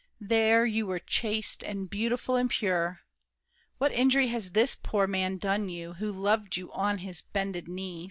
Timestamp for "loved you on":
6.11-6.97